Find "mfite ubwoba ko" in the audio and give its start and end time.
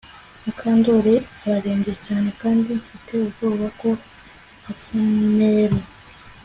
2.81-3.89